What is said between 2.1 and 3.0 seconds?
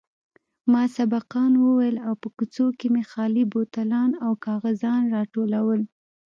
په کوڅو کښې